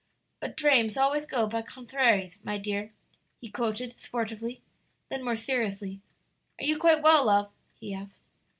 [0.39, 2.91] "But 'drames always go by conthraries, my dear,'"
[3.39, 4.63] he quoted sportively.
[5.11, 6.01] Then more seriously,
[6.59, 8.23] "Are you quite well, love?" he asked.